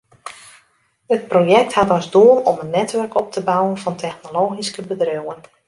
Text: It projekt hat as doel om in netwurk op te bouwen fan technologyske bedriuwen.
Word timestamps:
It 1.15 1.27
projekt 1.33 1.73
hat 1.79 1.91
as 1.97 2.09
doel 2.15 2.35
om 2.51 2.59
in 2.61 2.69
netwurk 2.69 3.13
op 3.19 3.31
te 3.31 3.43
bouwen 3.43 3.77
fan 3.77 3.95
technologyske 3.95 4.81
bedriuwen. 4.89 5.37